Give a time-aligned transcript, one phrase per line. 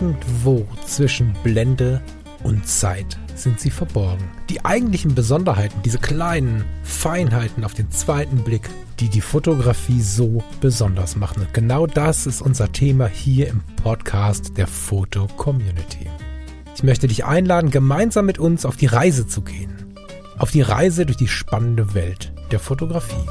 [0.00, 2.00] irgendwo zwischen Blende
[2.42, 4.24] und Zeit sind sie verborgen.
[4.50, 8.68] Die eigentlichen Besonderheiten, diese kleinen Feinheiten auf den zweiten Blick,
[9.00, 11.42] die die Fotografie so besonders machen.
[11.42, 16.06] Und genau das ist unser Thema hier im Podcast der Foto Community.
[16.74, 19.94] Ich möchte dich einladen, gemeinsam mit uns auf die Reise zu gehen.
[20.38, 23.26] Auf die Reise durch die spannende Welt der Fotografie.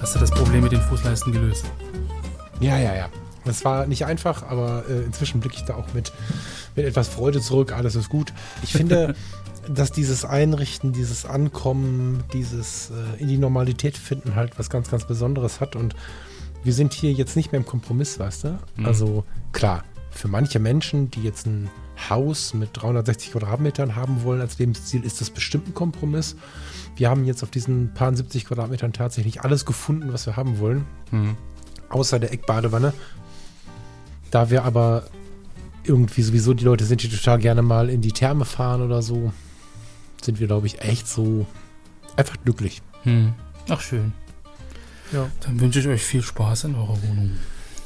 [0.00, 1.64] Hast du das Problem mit den Fußleisten gelöst?
[2.60, 3.08] Ja, ja, ja.
[3.44, 6.12] Das war nicht einfach, aber äh, inzwischen blicke ich da auch mit,
[6.76, 7.72] mit etwas Freude zurück.
[7.72, 8.32] Alles ist gut.
[8.62, 9.14] Ich finde,
[9.68, 15.06] dass dieses Einrichten, dieses Ankommen, dieses äh, in die Normalität finden halt was ganz, ganz
[15.06, 15.76] Besonderes hat.
[15.76, 15.94] Und
[16.62, 18.58] wir sind hier jetzt nicht mehr im Kompromiss, weißt du?
[18.76, 18.86] Mhm.
[18.86, 21.70] Also klar, für manche Menschen, die jetzt ein
[22.08, 26.36] Haus mit 360 Quadratmetern haben wollen als Lebensziel, ist das bestimmt ein Kompromiss.
[26.96, 30.86] Wir haben jetzt auf diesen paar 70 Quadratmetern tatsächlich alles gefunden, was wir haben wollen.
[31.10, 31.36] Mhm.
[31.88, 32.92] Außer der Eckbadewanne.
[34.34, 35.04] Da wir aber
[35.84, 39.32] irgendwie sowieso die Leute sind, die total gerne mal in die Therme fahren oder so,
[40.20, 41.46] sind wir, glaube ich, echt so
[42.16, 42.82] einfach glücklich.
[43.04, 43.34] Hm.
[43.68, 44.12] Ach, schön.
[45.12, 45.30] Ja.
[45.38, 47.30] Dann wünsche ich euch viel Spaß in eurer Wohnung.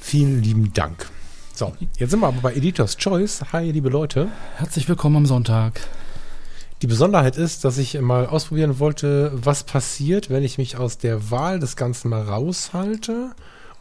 [0.01, 1.11] Vielen lieben Dank.
[1.53, 3.53] So, jetzt sind wir aber bei Editors Choice.
[3.53, 4.29] Hi, liebe Leute.
[4.57, 5.83] Herzlich willkommen am Sonntag.
[6.81, 11.31] Die Besonderheit ist, dass ich mal ausprobieren wollte, was passiert, wenn ich mich aus der
[11.31, 13.33] Wahl des Ganzen mal raushalte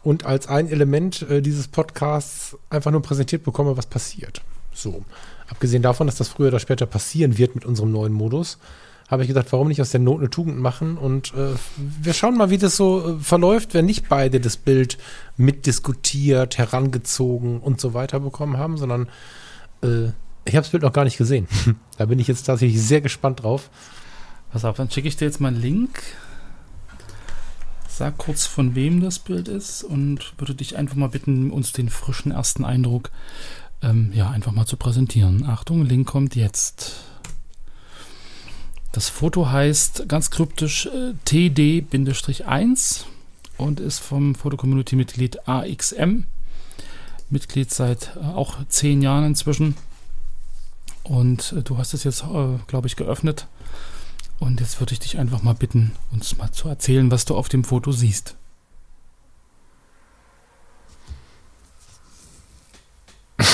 [0.08, 4.41] und als ein Element äh, dieses Podcasts einfach nur präsentiert bekomme, was passiert.
[4.73, 5.03] So.
[5.50, 8.58] Abgesehen davon, dass das früher oder später passieren wird mit unserem neuen Modus,
[9.09, 12.38] habe ich gedacht, warum nicht aus der Not eine Tugend machen und äh, wir schauen
[12.38, 14.97] mal, wie das so äh, verläuft, wenn nicht beide das Bild
[15.35, 19.09] mitdiskutiert, herangezogen und so weiter bekommen haben, sondern
[19.83, 20.05] äh,
[20.45, 21.50] ich habe das Bild noch gar nicht gesehen.
[21.97, 23.69] da bin ich jetzt tatsächlich sehr gespannt drauf.
[24.53, 26.02] Pass auf, dann schicke ich dir jetzt mal einen Link
[27.98, 31.90] Sag kurz, von wem das Bild ist und würde dich einfach mal bitten, uns den
[31.90, 33.09] frischen ersten Eindruck
[33.81, 35.44] ähm, ja, einfach mal zu präsentieren.
[35.47, 36.97] Achtung, Link kommt jetzt.
[38.91, 43.06] Das Foto heißt ganz kryptisch äh, TD-1
[43.58, 46.25] und ist vom Foto-Community-Mitglied AXM.
[47.31, 49.75] Mitglied seit äh, auch zehn Jahren inzwischen.
[51.02, 52.24] Und äh, du hast es jetzt,
[52.68, 53.47] glaube ich, geöffnet.
[54.39, 57.50] Und jetzt würde ich dich einfach mal bitten, uns mal zu erzählen, was du auf
[57.50, 58.35] dem Foto siehst.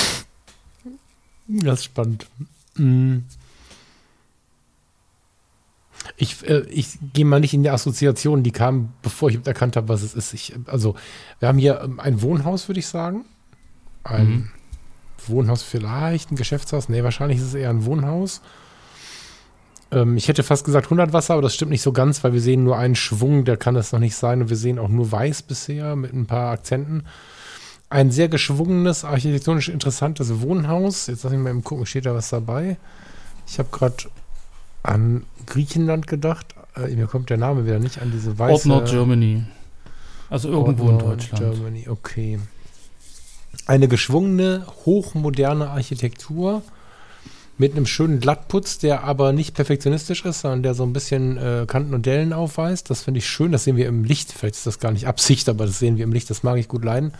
[1.46, 2.26] Das ist spannend.
[2.78, 3.18] Mm.
[6.18, 9.90] Ich, äh, ich gehe mal nicht in die Assoziation, die kam, bevor ich erkannt habe,
[9.90, 10.34] was es ist.
[10.34, 10.96] Ich, also,
[11.40, 13.26] wir haben hier ähm, ein Wohnhaus, würde ich sagen.
[14.04, 14.52] Ein mhm.
[15.28, 16.90] Wohnhaus vielleicht, ein Geschäftshaus.
[16.90, 18.42] Nee, wahrscheinlich ist es eher ein Wohnhaus.
[19.94, 22.42] Ähm, ich hätte fast gesagt 100 Wasser, aber das stimmt nicht so ganz, weil wir
[22.42, 24.42] sehen nur einen Schwung, der kann das noch nicht sein.
[24.42, 27.04] Und wir sehen auch nur weiß bisher mit ein paar Akzenten.
[27.90, 31.08] Ein sehr geschwungenes, architektonisch interessantes Wohnhaus.
[31.08, 32.78] Jetzt lass ich mal eben gucken, steht da was dabei?
[33.48, 33.96] Ich habe gerade
[34.82, 36.56] an Griechenland gedacht.
[36.76, 38.54] Äh, mir kommt der Name wieder nicht an diese weiße...
[38.54, 39.44] Ort Nord Germany.
[40.30, 41.40] Also irgendwo in Deutschland.
[41.40, 42.40] Germany, okay.
[43.68, 46.64] Eine geschwungene, hochmoderne Architektur
[47.58, 51.66] mit einem schönen Glattputz, der aber nicht perfektionistisch ist, sondern der so ein bisschen äh,
[51.68, 52.90] Kanten und Dellen aufweist.
[52.90, 53.52] Das finde ich schön.
[53.52, 54.32] Das sehen wir im Licht.
[54.32, 56.30] Vielleicht ist das gar nicht Absicht, aber das sehen wir im Licht.
[56.30, 57.14] Das mag ich gut leiden.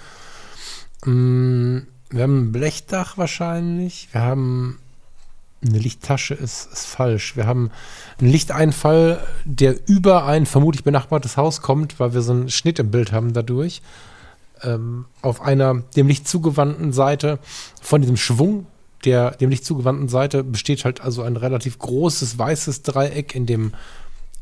[1.06, 1.80] Mm,
[2.10, 4.10] wir haben ein Blechdach wahrscheinlich.
[4.12, 4.80] Wir haben
[5.66, 7.38] eine Lichttasche ist, ist falsch.
[7.38, 7.72] Wir haben
[8.20, 12.92] einen Lichteinfall, der über ein vermutlich benachbartes Haus kommt, weil wir so einen Schnitt im
[12.92, 13.82] Bild haben dadurch.
[14.62, 17.40] Ähm, auf einer dem Licht zugewandten Seite
[17.82, 18.66] von diesem Schwung
[19.06, 23.74] der dem Licht zugewandten Seite besteht halt also ein relativ großes weißes Dreieck in dem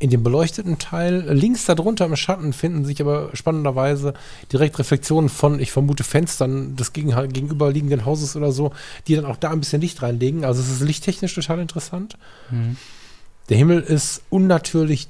[0.02, 1.32] in dem beleuchteten Teil.
[1.32, 4.14] Links darunter im Schatten finden sich aber spannenderweise
[4.52, 8.72] direkt Reflexionen von, ich vermute, Fenstern des gegenüberliegenden Hauses oder so,
[9.06, 10.44] die dann auch da ein bisschen Licht reinlegen.
[10.44, 12.18] Also es ist lichttechnisch total interessant.
[12.50, 12.76] Mhm.
[13.48, 15.06] Der Himmel ist unnatürlich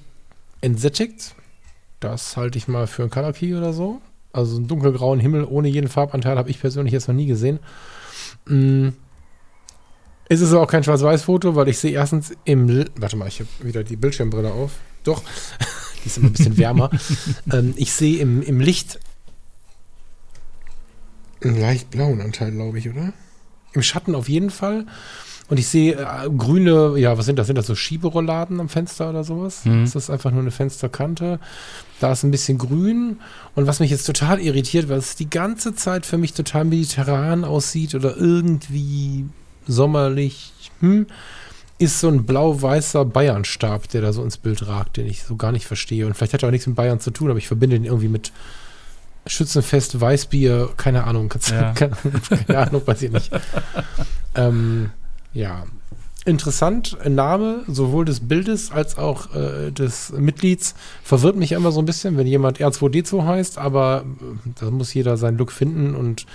[0.61, 1.35] entsättigt.
[2.01, 4.03] Das halte ich mal für ein Key oder so.
[4.31, 7.61] Also einen dunkelgrauen Himmel ohne jeden Farbanteil habe ich persönlich jetzt noch nie gesehen.
[8.45, 8.93] Mhm.
[10.33, 12.87] Es ist auch kein Schwarz-Weiß-Foto, weil ich sehe erstens im.
[12.97, 14.73] Warte mal, ich habe wieder die Bildschirmbrille auf.
[15.05, 15.23] Doch,
[16.03, 16.91] die ist immer ein bisschen wärmer.
[17.53, 18.99] ähm, ich sehe im, im Licht
[21.43, 23.13] einen leicht blauen Anteil, glaube ich, oder?
[23.75, 24.87] Im Schatten auf jeden Fall.
[25.49, 27.47] Und ich sehe äh, grüne, ja, was sind das?
[27.47, 29.67] Sind das so Schieberolladen am Fenster oder sowas?
[29.67, 29.85] Mhm.
[29.85, 31.41] Das ist einfach nur eine Fensterkante.
[32.01, 33.19] Da ist ein bisschen grün.
[33.55, 37.45] Und was mich jetzt total irritiert, weil es die ganze Zeit für mich total mediterran
[37.45, 39.27] aussieht oder irgendwie
[39.67, 41.07] sommerlich, hm,
[41.79, 45.53] ist so ein blau-weißer Bayernstab, der da so ins Bild ragt, den ich so gar
[45.53, 46.07] nicht verstehe.
[46.07, 48.09] Und vielleicht hat er auch nichts mit Bayern zu tun, aber ich verbinde den irgendwie
[48.09, 48.33] mit
[49.27, 51.73] Schützenfest, Weißbier, keine Ahnung, ja.
[51.73, 51.97] keine,
[52.47, 53.31] keine, Ahnung, weiß ich nicht.
[54.35, 54.91] ähm,
[55.33, 55.65] ja,
[56.25, 61.87] interessant, Name sowohl des Bildes als auch äh, des Mitglieds verwirrt mich immer so ein
[61.87, 66.27] bisschen, wenn jemand R2D2 heißt, aber äh, da muss jeder seinen Look finden und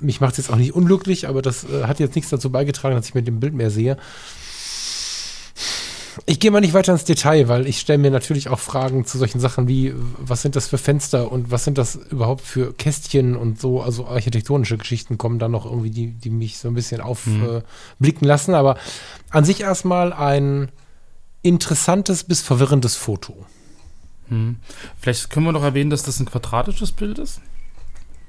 [0.00, 2.96] mich macht es jetzt auch nicht unglücklich, aber das äh, hat jetzt nichts dazu beigetragen,
[2.96, 3.96] dass ich mit dem Bild mehr sehe.
[6.26, 9.16] Ich gehe mal nicht weiter ins Detail, weil ich stelle mir natürlich auch Fragen zu
[9.16, 13.34] solchen Sachen wie, was sind das für Fenster und was sind das überhaupt für Kästchen
[13.34, 17.00] und so, also architektonische Geschichten kommen da noch irgendwie, die, die mich so ein bisschen
[17.00, 18.24] aufblicken mhm.
[18.24, 18.54] äh, lassen.
[18.54, 18.76] Aber
[19.30, 20.70] an sich erstmal ein
[21.40, 23.46] interessantes bis verwirrendes Foto.
[24.28, 24.56] Hm.
[24.98, 27.40] Vielleicht können wir noch erwähnen, dass das ein quadratisches Bild ist.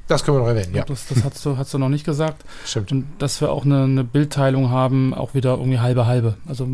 [0.08, 0.84] Das können wir noch erwähnen, ja.
[0.84, 2.44] Das, das hast, du, hast du noch nicht gesagt.
[2.66, 2.92] Stimmt.
[2.92, 6.36] Und dass wir auch eine, eine Bildteilung haben, auch wieder irgendwie halbe halbe.
[6.46, 6.68] Also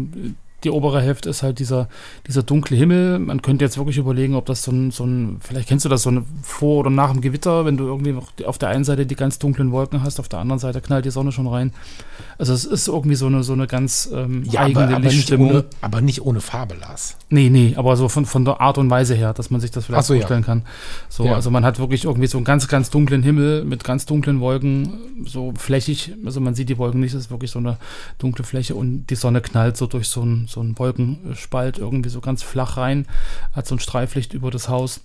[0.64, 1.88] die obere Hälfte ist halt dieser,
[2.28, 3.20] dieser dunkle Himmel.
[3.20, 6.04] Man könnte jetzt wirklich überlegen, ob das so ein, so ein, vielleicht kennst du das
[6.04, 9.06] so eine vor oder nach dem Gewitter, wenn du irgendwie noch auf der einen Seite
[9.06, 11.74] die ganz dunklen Wolken hast, auf der anderen Seite knallt die Sonne schon rein.
[12.38, 15.48] Also es ist irgendwie so eine, so eine ganz ähm, ja, eigene aber, aber Lichtstimmung.
[15.48, 17.18] Nicht ohne, aber nicht ohne Farbe, Lars.
[17.30, 19.86] Nee, nee, aber so von, von der Art und Weise her, dass man sich das
[19.86, 20.46] vielleicht so, vorstellen ja.
[20.46, 20.64] kann.
[21.10, 21.36] So, ja.
[21.36, 24.94] also man hat wirklich irgendwie so einen ganz, ganz dunklen Himmel mit ganz dunklen Wolken,
[25.26, 27.78] so flächig, also man sieht die Wolken nicht, es ist wirklich so eine
[28.18, 32.10] dunkle Fläche und die Sonne knallt so durch so einen, so einen Wolken Spalt irgendwie
[32.10, 33.06] so ganz flach rein,
[33.54, 35.02] hat so ein Streiflicht über das Haus.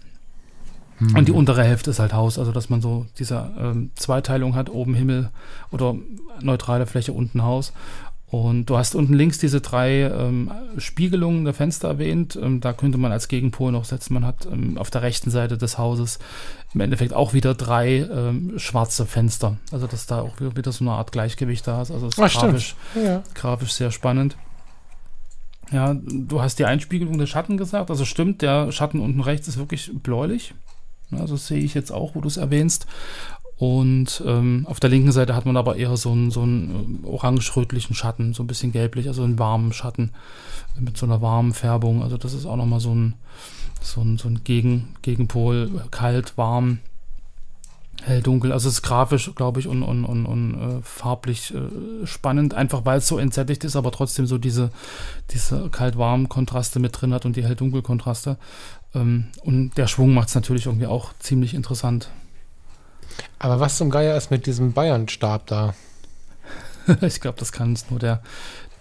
[0.99, 1.17] Mhm.
[1.17, 4.71] Und die untere Hälfte ist halt Haus, also dass man so diese ähm, Zweiteilung hat,
[4.71, 5.31] oben Himmel
[5.71, 5.97] oder
[6.41, 7.73] neutrale Fläche, unten Haus.
[8.35, 12.37] Und du hast unten links diese drei ähm, Spiegelungen der Fenster erwähnt.
[12.41, 14.15] Ähm, da könnte man als Gegenpol noch setzen.
[14.15, 16.19] Man hat ähm, auf der rechten Seite des Hauses
[16.75, 19.57] im Endeffekt auch wieder drei ähm, schwarze Fenster.
[19.71, 21.93] Also dass da auch wieder so eine Art Gleichgewicht da ist.
[21.93, 23.23] Also ist Ach, grafisch, ja.
[23.35, 24.37] grafisch sehr spannend.
[25.73, 27.91] Ja, du hast die Einspiegelung der Schatten gesagt.
[27.91, 30.55] Also stimmt, der Schatten unten rechts ist wirklich bläulich.
[31.11, 32.87] Also sehe ich jetzt auch, wo du es erwähnst.
[33.57, 37.07] Und ähm, auf der linken Seite hat man aber eher so einen, so einen äh,
[37.07, 40.11] orange-rötlichen Schatten, so ein bisschen gelblich, also einen warmen Schatten
[40.79, 42.03] mit so einer warmen Färbung.
[42.03, 43.15] Also das ist auch nochmal so ein,
[43.81, 46.81] so ein, so ein Gegen, Gegenpol, kalt, warm
[48.03, 48.53] hell, dunkel.
[48.53, 52.85] Also es ist grafisch, glaube ich, und, und, und, und äh, farblich äh, spannend, einfach
[52.85, 54.71] weil es so entsättigt ist, aber trotzdem so diese,
[55.31, 58.37] diese kalt-warm-Kontraste mit drin hat und die hell-dunkel-Kontraste.
[58.95, 62.11] Ähm, und der Schwung macht es natürlich irgendwie auch ziemlich interessant.
[63.39, 65.75] Aber was zum Geier ist mit diesem Bayern-Stab da?
[67.01, 68.23] ich glaube, das kann uns nur der,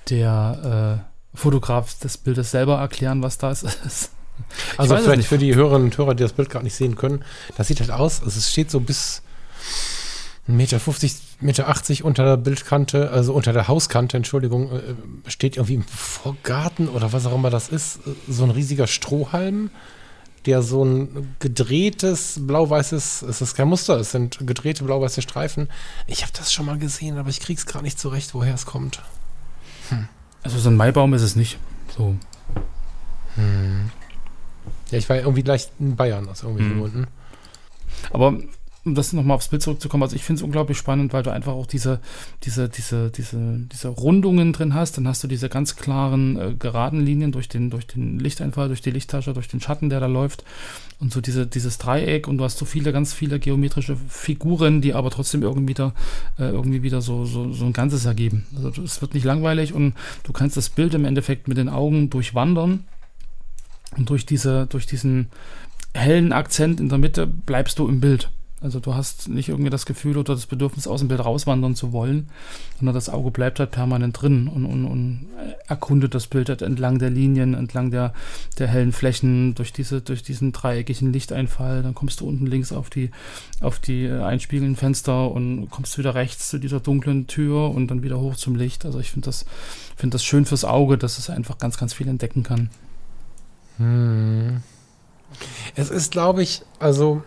[0.10, 1.02] der
[1.34, 4.12] äh, Fotograf des Bildes selber erklären, was da ist.
[4.78, 7.24] Also vielleicht für die Hörerinnen und Hörer, die das Bild gerade nicht sehen können,
[7.58, 9.22] das sieht halt aus, also es steht so bis
[10.48, 14.82] 1,50 Meter, 50, Meter 80 unter der Bildkante, also unter der Hauskante, Entschuldigung, äh,
[15.28, 19.70] steht irgendwie im Vorgarten oder was auch immer das ist, so ein riesiger Strohhalm,
[20.46, 25.70] der so ein gedrehtes blau-weißes, es ist kein Muster, es sind gedrehte blau-weiße Streifen.
[26.08, 29.02] Ich habe das schon mal gesehen, aber ich krieg's gerade nicht zurecht, woher es kommt.
[29.90, 30.10] Hm.
[30.44, 31.58] Also so ein Maibaum ist es nicht.
[31.96, 32.16] So.
[33.36, 33.92] Hm.
[34.94, 36.80] Ja, ich war irgendwie gleich in Bayern aus irgendwie mhm.
[36.80, 37.08] Gründen.
[38.12, 38.38] Aber
[38.86, 41.54] um das nochmal aufs Bild zurückzukommen, also ich finde es unglaublich spannend, weil du einfach
[41.54, 42.00] auch diese,
[42.44, 44.98] diese, diese, diese, diese Rundungen drin hast.
[44.98, 48.82] Dann hast du diese ganz klaren äh, geraden Linien durch den, durch den Lichteinfall, durch
[48.82, 50.44] die Lichttasche, durch den Schatten, der da läuft.
[51.00, 54.94] Und so diese, dieses Dreieck und du hast so viele, ganz viele geometrische Figuren, die
[54.94, 55.94] aber trotzdem irgendwie wieder,
[56.38, 58.46] äh, irgendwie wieder so, so, so ein Ganzes ergeben.
[58.56, 62.12] Also es wird nicht langweilig und du kannst das Bild im Endeffekt mit den Augen
[62.12, 62.84] durchwandern
[63.98, 65.28] und durch, diese, durch diesen
[65.94, 68.30] hellen Akzent in der Mitte bleibst du im Bild.
[68.64, 71.92] Also du hast nicht irgendwie das Gefühl oder das Bedürfnis, aus dem Bild rauswandern zu
[71.92, 72.30] wollen,
[72.78, 75.28] sondern das Auge bleibt halt permanent drin und, und, und
[75.68, 78.14] erkundet das Bild halt entlang der Linien, entlang der,
[78.58, 81.84] der hellen Flächen, durch, diese, durch diesen dreieckigen Lichteinfall.
[81.84, 83.12] Dann kommst du unten links auf die,
[83.60, 88.22] auf die einspiegelnden Fenster und kommst wieder rechts zu dieser dunklen Tür und dann wieder
[88.22, 88.86] hoch zum Licht.
[88.86, 89.46] Also ich finde das,
[89.98, 92.70] find das schön fürs Auge, dass es einfach ganz, ganz viel entdecken kann.
[93.78, 94.62] Hm.
[95.76, 97.24] Es ist, glaube ich, also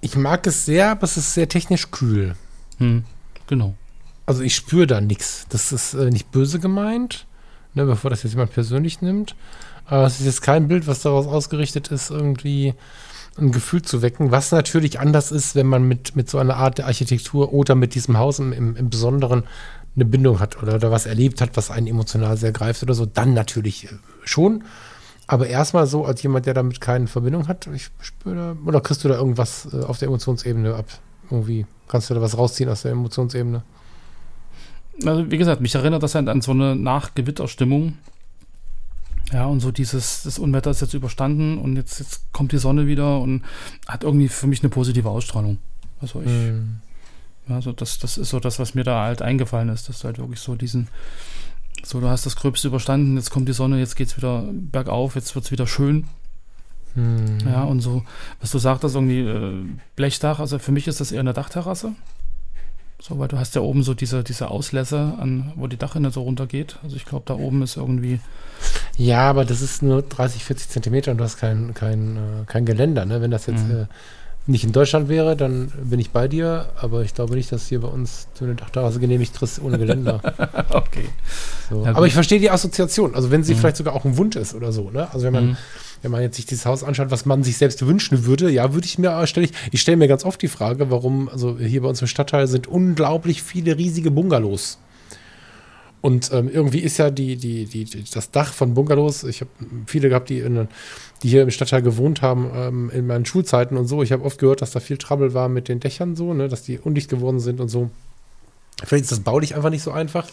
[0.00, 2.36] ich mag es sehr, aber es ist sehr technisch kühl.
[2.78, 3.04] Hm.
[3.46, 3.74] Genau.
[4.24, 5.46] Also ich spüre da nichts.
[5.48, 7.26] Das ist äh, nicht böse gemeint,
[7.74, 9.34] ne, bevor das jetzt jemand persönlich nimmt.
[9.86, 12.74] Aber es ist jetzt kein Bild, was daraus ausgerichtet ist, irgendwie
[13.38, 16.78] ein Gefühl zu wecken, was natürlich anders ist, wenn man mit, mit so einer Art
[16.78, 19.44] der Architektur oder mit diesem Haus im, im, im Besonderen
[19.96, 23.06] eine Bindung hat oder, oder was erlebt hat, was einen emotional sehr greift oder so,
[23.06, 24.64] dann natürlich äh, schon.
[25.26, 29.08] Aber erstmal so, als jemand, der damit keine Verbindung hat, ich spüre, oder kriegst du
[29.08, 30.86] da irgendwas äh, auf der Emotionsebene ab?
[31.30, 33.62] Irgendwie kannst du da was rausziehen aus der Emotionsebene?
[35.04, 37.98] Also, wie gesagt, mich erinnert das halt an so eine Nachgewitterstimmung.
[39.32, 42.86] Ja, und so dieses, das Unwetter ist jetzt überstanden und jetzt, jetzt kommt die Sonne
[42.86, 43.42] wieder und
[43.88, 45.58] hat irgendwie für mich eine positive Ausstrahlung.
[46.00, 46.30] Also ich,
[47.48, 50.18] also das, das ist so das, was mir da halt eingefallen ist, dass du halt
[50.18, 50.88] wirklich so diesen,
[51.84, 55.14] so du hast das Gröbste überstanden, jetzt kommt die Sonne, jetzt geht es wieder bergauf,
[55.14, 56.06] jetzt wird es wieder schön.
[56.94, 57.38] Mhm.
[57.44, 58.04] Ja, und so,
[58.40, 61.92] was du sagtest, irgendwie äh, Blechdach, also für mich ist das eher eine Dachterrasse.
[63.00, 66.22] So, weil du hast ja oben so diese, diese Auslässe, an, wo die Dachrinne so
[66.22, 66.78] runtergeht.
[66.82, 68.20] Also ich glaube, da oben ist irgendwie.
[68.96, 72.64] Ja, aber das ist nur 30, 40 Zentimeter und du hast kein, kein, äh, kein
[72.64, 73.04] Geländer.
[73.04, 73.20] Ne?
[73.20, 73.82] Wenn das jetzt mhm.
[73.82, 73.86] äh,
[74.46, 77.80] nicht in Deutschland wäre, dann bin ich bei dir, aber ich glaube nicht, dass hier
[77.80, 80.20] bei uns so eine Dachterrasse genehmigt kriegst ohne Geländer.
[80.70, 81.08] okay.
[81.68, 81.84] So.
[81.84, 83.14] aber ich verstehe die Assoziation.
[83.14, 83.58] Also wenn sie mhm.
[83.58, 84.90] vielleicht sogar auch ein Wunsch ist oder so.
[84.90, 85.08] Ne?
[85.12, 85.56] Also wenn man mhm
[86.02, 88.86] wenn man jetzt sich dieses Haus anschaut, was man sich selbst wünschen würde, ja, würde
[88.86, 91.88] ich mir, stelle ich, ich stelle mir ganz oft die Frage, warum, also hier bei
[91.88, 94.78] uns im Stadtteil sind unglaublich viele riesige Bungalows.
[96.06, 99.50] Und ähm, irgendwie ist ja die, die, die, das Dach von Bungalows, ich habe
[99.86, 100.68] viele gehabt, die, in,
[101.24, 104.04] die hier im Stadtteil gewohnt haben, ähm, in meinen Schulzeiten und so.
[104.04, 106.62] Ich habe oft gehört, dass da viel Trouble war mit den Dächern so, ne, dass
[106.62, 107.90] die undicht geworden sind und so.
[108.84, 110.28] Vielleicht ist das baulich einfach nicht so einfach.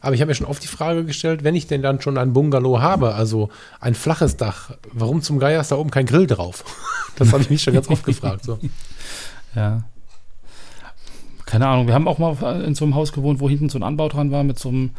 [0.00, 2.32] Aber ich habe mir schon oft die Frage gestellt, wenn ich denn dann schon ein
[2.32, 3.48] Bungalow habe, also
[3.80, 6.62] ein flaches Dach, warum zum Geier ist da oben kein Grill drauf?
[7.16, 8.44] Das habe ich mich schon ganz oft gefragt.
[8.44, 8.60] So.
[9.56, 9.82] Ja.
[11.50, 13.82] Keine Ahnung, wir haben auch mal in so einem Haus gewohnt, wo hinten so ein
[13.82, 14.90] Anbau dran war mit so einem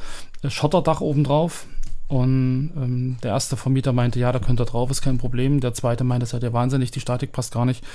[0.46, 1.66] Schotterdach oben drauf.
[2.10, 5.62] Und ähm, der erste Vermieter meinte, ja, da könnt ihr drauf, ist kein Problem.
[5.62, 7.86] Der zweite meinte, das ist ja wahnsinnig, die Statik passt gar nicht,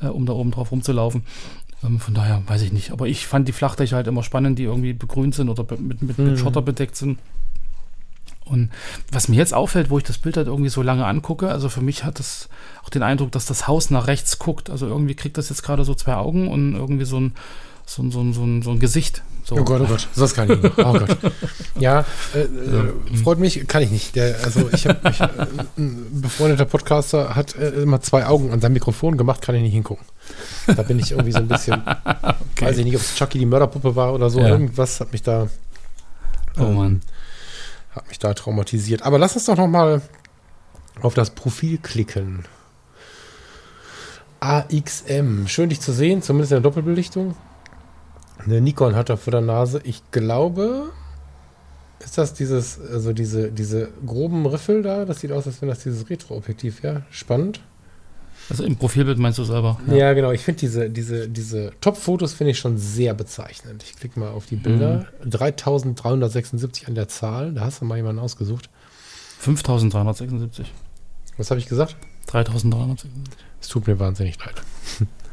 [0.00, 1.24] äh, um da oben drauf rumzulaufen.
[1.84, 2.90] Ähm, von daher weiß ich nicht.
[2.90, 6.18] Aber ich fand die Flachdächer halt immer spannend, die irgendwie begrünt sind oder mit, mit,
[6.18, 6.24] mhm.
[6.24, 7.18] mit Schotter bedeckt sind.
[8.46, 8.70] Und
[9.12, 11.82] was mir jetzt auffällt, wo ich das Bild halt irgendwie so lange angucke, also für
[11.82, 12.48] mich hat das
[12.82, 14.70] auch den Eindruck, dass das Haus nach rechts guckt.
[14.70, 17.34] Also irgendwie kriegt das jetzt gerade so zwei Augen und irgendwie so ein,
[17.86, 19.22] so ein, so so so ein Gesicht.
[19.44, 19.54] So.
[19.54, 20.78] Oh Gott, oh Gott, das kann ich nicht.
[20.78, 21.16] Oh Gott.
[21.78, 24.16] Ja, äh, äh, freut mich, kann ich nicht.
[24.16, 25.28] Der, also ich habe äh,
[25.78, 29.74] ein befreundeter Podcaster hat äh, immer zwei Augen an seinem Mikrofon gemacht, kann ich nicht
[29.74, 30.04] hingucken.
[30.66, 32.64] Da bin ich irgendwie so ein bisschen, okay.
[32.64, 34.40] weiß ich nicht, ob es Chucky die Mörderpuppe war oder so.
[34.40, 34.48] Ja.
[34.48, 35.48] Irgendwas hat mich da.
[36.58, 37.00] oh ähm, Mann.
[37.94, 39.02] Hat mich da traumatisiert.
[39.02, 40.02] Aber lass uns doch noch mal
[41.02, 42.46] auf das Profil klicken.
[44.40, 45.46] AXM.
[45.46, 47.36] Schön, dich zu sehen, zumindest in der Doppelbelichtung.
[48.46, 49.80] Eine Nikon hat er vor der Nase.
[49.82, 50.92] Ich glaube,
[51.98, 55.04] ist das dieses, also diese, diese groben Riffel da?
[55.04, 57.02] Das sieht aus, als wenn das dieses Retro-Objektiv wäre.
[57.10, 57.60] Spannend.
[58.48, 59.80] Also im Profilbild meinst du selber?
[59.88, 60.30] Ja, ja genau.
[60.30, 63.82] Ich finde diese, diese, diese Top-Fotos finde ich schon sehr bezeichnend.
[63.82, 65.06] Ich klicke mal auf die Bilder.
[65.24, 65.30] Mhm.
[65.30, 67.52] 3376 an der Zahl.
[67.52, 68.70] Da hast du mal jemanden ausgesucht.
[69.40, 70.72] 5376.
[71.36, 71.96] Was habe ich gesagt?
[72.28, 73.10] 3376.
[73.60, 74.62] Es tut mir wahnsinnig leid.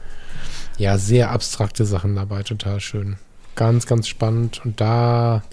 [0.78, 2.44] ja, sehr abstrakte Sachen dabei.
[2.44, 3.18] Total schön.
[3.56, 4.62] Ganz, ganz spannend.
[4.66, 5.44] Und da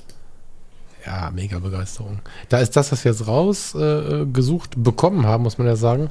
[1.07, 2.21] ja, mega Begeisterung.
[2.49, 6.11] Da ist das, was wir jetzt rausgesucht äh, bekommen haben, muss man ja sagen.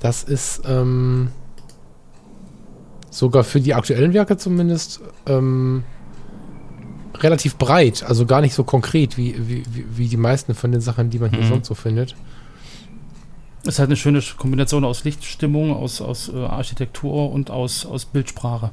[0.00, 1.28] Das ist ähm,
[3.10, 5.84] sogar für die aktuellen Werke zumindest ähm,
[7.14, 9.64] relativ breit, also gar nicht so konkret wie, wie,
[9.96, 11.48] wie die meisten von den Sachen, die man hier mhm.
[11.48, 12.14] sonst so findet.
[13.66, 18.04] Es ist halt eine schöne Kombination aus Lichtstimmung, aus, aus äh, Architektur und aus, aus
[18.04, 18.70] Bildsprache.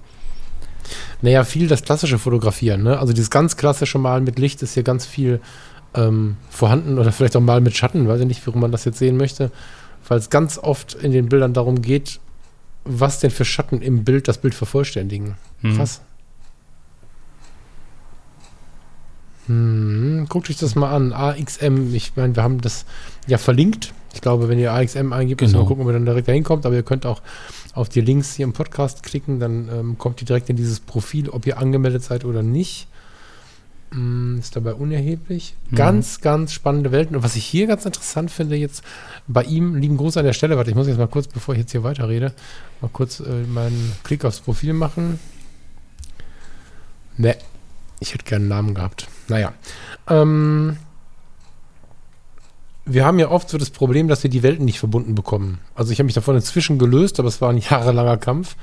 [1.21, 2.83] Naja, viel das klassische Fotografieren.
[2.83, 3.00] Ne?
[3.00, 5.39] Also dieses ganz klassische Malen mit Licht ist hier ganz viel
[5.95, 9.00] ähm, vorhanden oder vielleicht auch mal mit Schatten, weiß ich nicht, warum man das jetzt
[9.00, 9.51] sehen möchte
[10.07, 12.19] weil es ganz oft in den Bildern darum geht,
[12.85, 15.35] was denn für Schatten im Bild das Bild vervollständigen.
[15.62, 15.77] Hm.
[15.77, 16.01] Krass.
[19.47, 21.13] Hm, guckt euch das mal an.
[21.13, 22.85] AXM, ich meine, wir haben das
[23.27, 23.93] ja verlinkt.
[24.13, 25.51] Ich glaube, wenn ihr AXM eingibt, genau.
[25.51, 26.65] müssen wir gucken, ob ihr dann direkt dahin kommt.
[26.65, 27.21] Aber ihr könnt auch
[27.73, 31.29] auf die Links hier im Podcast klicken, dann ähm, kommt ihr direkt in dieses Profil,
[31.29, 32.88] ob ihr angemeldet seid oder nicht.
[33.91, 35.55] Mm, ist dabei unerheblich.
[35.69, 35.75] Mhm.
[35.75, 37.15] Ganz, ganz spannende Welten.
[37.15, 38.83] Und was ich hier ganz interessant finde, jetzt
[39.27, 41.62] bei ihm, lieben Gruß an der Stelle, warte, ich muss jetzt mal kurz, bevor ich
[41.62, 42.33] jetzt hier weiterrede,
[42.81, 45.19] mal kurz äh, meinen Klick aufs Profil machen.
[47.17, 47.35] Ne,
[48.03, 49.07] ich hätte gerne einen Namen gehabt.
[49.27, 49.53] Naja.
[50.07, 50.77] Ähm,
[52.86, 55.60] wir haben ja oft so das Problem, dass wir die Welten nicht verbunden bekommen.
[55.74, 58.55] Also ich habe mich davon inzwischen gelöst, aber es war ein jahrelanger Kampf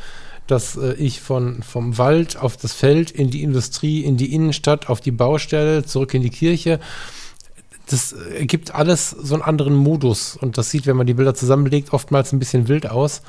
[0.47, 4.89] dass äh, ich von, vom Wald auf das Feld, in die Industrie, in die Innenstadt,
[4.89, 6.81] auf die Baustelle, zurück in die Kirche,
[7.87, 10.37] das ergibt alles so einen anderen Modus.
[10.37, 13.23] Und das sieht, wenn man die Bilder zusammenlegt, oftmals ein bisschen wild aus.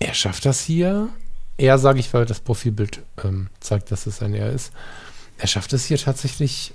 [0.00, 1.08] Er schafft das hier.
[1.56, 4.72] Er, sage ich, weil das Profilbild ähm, zeigt, dass es ein Er ist.
[5.38, 6.74] Er schafft es hier tatsächlich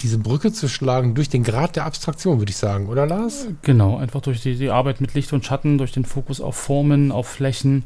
[0.00, 3.48] diese Brücke zu schlagen durch den Grad der Abstraktion, würde ich sagen, oder Lars?
[3.62, 7.10] Genau, einfach durch die, die Arbeit mit Licht und Schatten, durch den Fokus auf Formen,
[7.10, 7.84] auf Flächen,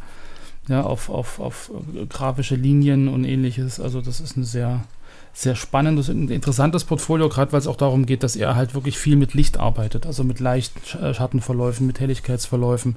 [0.69, 1.71] ja, auf, auf, auf
[2.09, 3.81] grafische Linien und ähnliches.
[3.81, 4.85] Also das ist eine sehr,
[5.33, 8.99] sehr spannendes und interessantes Portfolio, gerade weil es auch darum geht, dass er halt wirklich
[8.99, 12.97] viel mit Licht arbeitet, also mit leichten Schattenverläufen, mit Helligkeitsverläufen,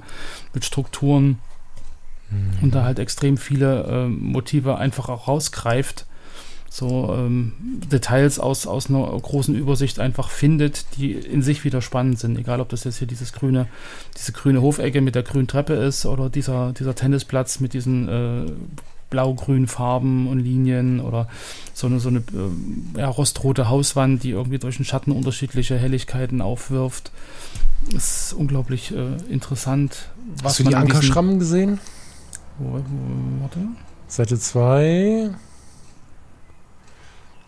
[0.52, 1.38] mit Strukturen
[2.30, 2.62] mhm.
[2.62, 6.06] und da halt extrem viele äh, Motive einfach auch rausgreift
[6.76, 7.52] so ähm,
[7.90, 12.38] Details aus, aus einer großen Übersicht einfach findet, die in sich wieder spannend sind.
[12.38, 13.66] Egal, ob das jetzt hier dieses grüne,
[14.16, 18.52] diese grüne Hofecke mit der grünen Treppe ist oder dieser, dieser Tennisplatz mit diesen äh,
[19.08, 21.28] blau-grünen Farben und Linien oder
[21.72, 26.42] so eine, so eine äh, ja, rostrote Hauswand, die irgendwie durch den Schatten unterschiedliche Helligkeiten
[26.42, 27.10] aufwirft.
[27.90, 30.10] Das ist unglaublich äh, interessant.
[30.44, 31.78] Hast du die Ankerschrammen gesehen?
[32.58, 33.58] Warte.
[34.08, 35.30] Seite 2.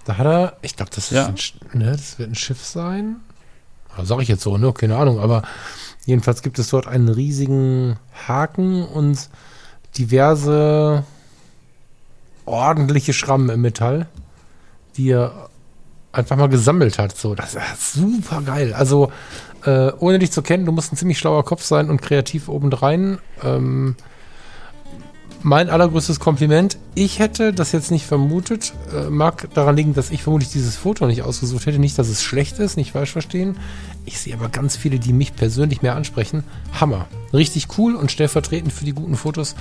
[0.05, 1.33] Da hat er, ich glaube, das, ja.
[1.73, 3.17] ne, das wird ein Schiff sein.
[4.03, 4.73] Sag ich jetzt so, ne?
[4.73, 5.19] Keine Ahnung.
[5.19, 5.43] Aber
[6.07, 9.29] jedenfalls gibt es dort einen riesigen Haken und
[9.97, 11.05] diverse
[12.45, 14.07] ordentliche Schrammen im Metall,
[14.97, 15.51] die er
[16.13, 17.17] einfach mal gesammelt hat.
[17.17, 18.73] So, das ist super geil.
[18.73, 19.13] Also,
[19.65, 23.19] äh, ohne dich zu kennen, du musst ein ziemlich schlauer Kopf sein und kreativ obendrein.
[23.43, 23.97] Ähm,
[25.43, 26.79] mein allergrößtes Kompliment.
[26.95, 28.73] Ich hätte das jetzt nicht vermutet.
[28.95, 31.79] Äh, mag daran liegen, dass ich vermutlich dieses Foto nicht ausgesucht hätte.
[31.79, 33.57] Nicht, dass es schlecht ist, nicht falsch verstehen.
[34.05, 36.45] Ich sehe aber ganz viele, die mich persönlich mehr ansprechen.
[36.79, 37.07] Hammer.
[37.33, 39.55] Richtig cool und stellvertretend für die guten Fotos.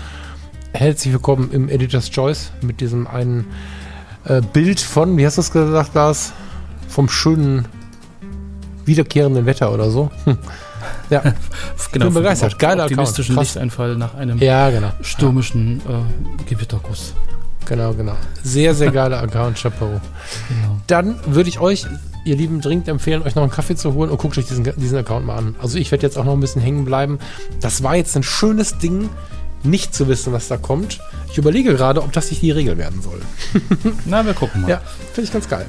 [0.74, 3.48] Herzlich willkommen im Editor's Choice mit diesem einen
[4.26, 6.34] äh, Bild von, wie hast du es gesagt, Lars?
[6.88, 7.66] Vom schönen
[8.86, 10.12] wiederkehrenden Wetter oder so.
[10.26, 10.38] Hm.
[11.10, 11.22] Ja,
[11.92, 12.60] genau, bin begeistert.
[12.60, 13.48] Geiler optimistischen Account.
[13.48, 14.92] Lichteinfall nach einem ja, genau.
[15.02, 17.14] stürmischen äh, Gewitterguss.
[17.66, 18.16] Genau, genau.
[18.44, 20.00] Sehr, sehr geiler Account, Chapeau.
[20.48, 20.80] Genau.
[20.88, 21.86] Dann würde ich euch,
[22.24, 24.98] ihr Lieben, dringend empfehlen, euch noch einen Kaffee zu holen und guckt euch diesen, diesen
[24.98, 25.56] Account mal an.
[25.62, 27.20] Also ich werde jetzt auch noch ein bisschen hängen bleiben.
[27.60, 29.10] Das war jetzt ein schönes Ding,
[29.64, 31.00] nicht zu wissen, was da kommt.
[31.30, 33.22] Ich überlege gerade, ob das nicht die Regel werden soll.
[34.06, 34.70] Na, wir gucken mal.
[34.70, 34.82] Ja,
[35.14, 35.66] finde ich ganz geil.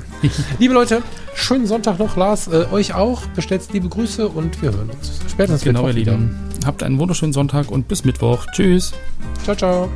[0.58, 1.02] Liebe Leute,
[1.34, 2.48] schönen Sonntag noch, Lars.
[2.48, 3.26] Äh, euch auch.
[3.28, 6.36] Bestellt liebe Grüße und wir hören uns spätestens genau, Lieben.
[6.64, 8.46] Habt einen wunderschönen Sonntag und bis Mittwoch.
[8.52, 8.92] Tschüss.
[9.44, 9.88] Ciao, ciao.